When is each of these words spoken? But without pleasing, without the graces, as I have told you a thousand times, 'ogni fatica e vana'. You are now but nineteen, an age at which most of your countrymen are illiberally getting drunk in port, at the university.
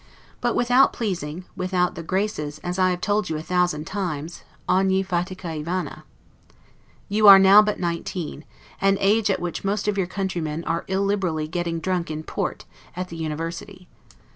But 0.41 0.55
without 0.55 0.93
pleasing, 0.93 1.45
without 1.55 1.93
the 1.93 2.01
graces, 2.01 2.57
as 2.63 2.79
I 2.79 2.89
have 2.89 3.01
told 3.01 3.29
you 3.29 3.37
a 3.37 3.43
thousand 3.43 3.85
times, 3.85 4.41
'ogni 4.67 5.03
fatica 5.05 5.53
e 5.55 5.61
vana'. 5.61 6.05
You 7.07 7.27
are 7.27 7.37
now 7.37 7.61
but 7.61 7.79
nineteen, 7.79 8.43
an 8.81 8.97
age 8.99 9.29
at 9.29 9.39
which 9.39 9.63
most 9.63 9.87
of 9.87 9.99
your 9.99 10.07
countrymen 10.07 10.63
are 10.63 10.85
illiberally 10.87 11.47
getting 11.47 11.79
drunk 11.79 12.09
in 12.09 12.23
port, 12.23 12.65
at 12.95 13.09
the 13.09 13.15
university. 13.15 13.87